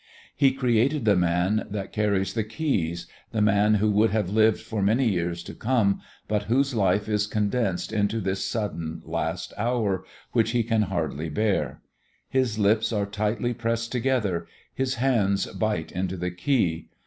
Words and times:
He 0.35 0.51
created 0.51 1.05
the 1.05 1.15
man 1.15 1.67
that 1.69 1.93
carries 1.93 2.33
the 2.33 2.43
key, 2.43 2.97
the 3.31 3.39
man 3.43 3.75
who 3.75 3.91
would 3.91 4.09
have 4.09 4.31
lived 4.31 4.59
for 4.59 4.81
many 4.81 5.07
years 5.07 5.43
to 5.43 5.53
come, 5.53 6.01
but 6.27 6.45
whose 6.45 6.73
life 6.73 7.07
is 7.07 7.27
condensed 7.27 7.93
into 7.93 8.19
this 8.19 8.43
sudden 8.43 9.03
last 9.05 9.53
hour 9.59 10.03
which 10.31 10.53
he 10.53 10.63
can 10.63 10.81
hardly 10.89 11.29
bear. 11.29 11.81
His 12.27 12.57
lips 12.57 12.91
are 12.91 13.05
tightly 13.05 13.53
pressed 13.53 13.91
together, 13.91 14.47
his 14.73 14.95
hands 14.95 15.45
bite 15.45 15.91
into 15.91 16.17
the 16.17 16.31
key. 16.31 16.89